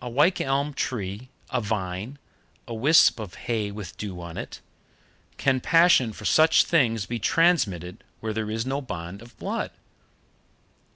[0.00, 2.20] A wych elm tree, a vine,
[2.68, 4.60] a wisp of hay with dew on it
[5.36, 9.72] can passion for such things be transmitted where there is no bond of blood?